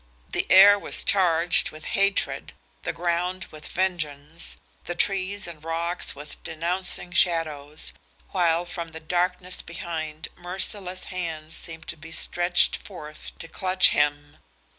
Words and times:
The 0.31 0.47
air 0.51 0.79
was 0.79 1.03
charged 1.03 1.69
with 1.69 1.85
hatred, 1.93 2.53
the 2.81 2.91
ground 2.91 3.45
with 3.51 3.67
vengeance, 3.67 4.57
the 4.85 4.95
trees 4.95 5.45
and 5.47 5.63
rocks 5.63 6.15
with 6.15 6.41
denouncing 6.43 7.11
shadows, 7.11 7.93
while 8.31 8.65
from 8.65 8.87
the 8.93 8.99
darkness 8.99 9.61
behind 9.61 10.29
merciless 10.35 11.03
hands 11.13 11.55
seemed 11.55 11.87
to 11.89 11.97
be 11.97 12.11
stretching 12.11 12.79
forth 12.81 13.37
to 13.37 13.47
clutch 13.47 13.89
him. 13.91 14.37